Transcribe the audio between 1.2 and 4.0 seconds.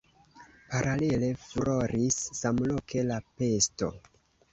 furoris samloke la pesto.